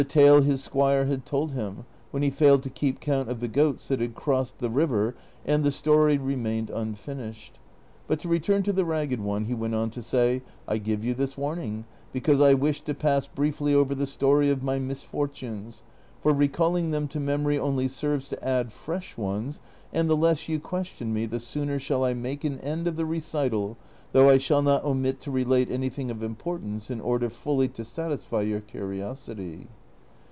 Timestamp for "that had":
3.87-4.15